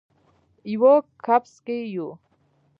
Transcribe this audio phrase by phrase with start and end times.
[0.73, 0.93] یوه
[1.25, 2.09] کپس کې یو